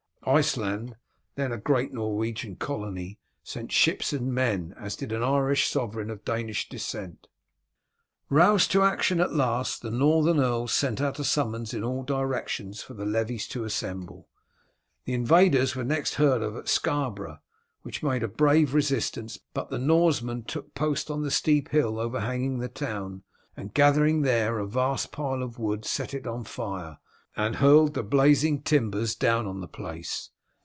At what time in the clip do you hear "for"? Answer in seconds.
12.83-12.93